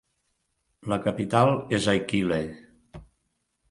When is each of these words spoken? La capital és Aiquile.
La 0.93 0.99
capital 1.09 1.53
és 1.81 1.89
Aiquile. 1.97 2.43